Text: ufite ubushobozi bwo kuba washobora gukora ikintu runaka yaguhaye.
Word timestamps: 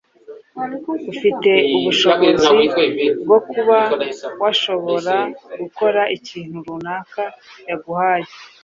ufite 1.11 1.51
ubushobozi 1.75 2.49
bwo 3.23 3.39
kuba 3.49 3.79
washobora 4.41 5.15
gukora 5.59 6.01
ikintu 6.17 6.57
runaka 6.65 7.23
yaguhaye. 7.69 8.31